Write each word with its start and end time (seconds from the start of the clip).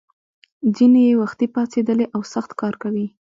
ځینې 0.75 1.01
یې 1.07 1.13
وختي 1.21 1.47
پاڅېدلي 1.53 2.05
او 2.15 2.21
سخت 2.33 2.51
کار 2.61 2.73
کوي. 2.83 3.07